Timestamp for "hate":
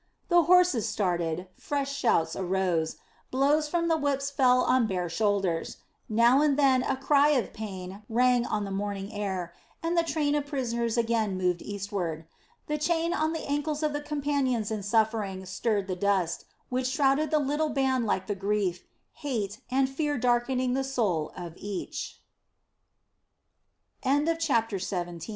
19.13-19.59